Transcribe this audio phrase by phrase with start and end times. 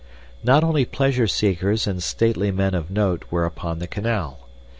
[0.43, 4.47] Not only pleasure seekers and stately men of note were upon the canal.